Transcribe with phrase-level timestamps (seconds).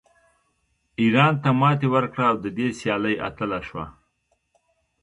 [1.01, 3.85] ایران ته ماتې ورکړه او د دې سیالۍ اتله شوه